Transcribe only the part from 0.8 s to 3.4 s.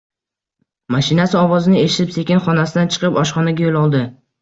Mashinasi ovozini eshitib, sekin xonasidan chiqib